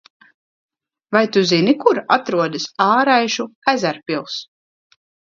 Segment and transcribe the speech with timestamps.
[1.15, 4.39] Vai tu zini kur atrodas Āraišu ezerpils?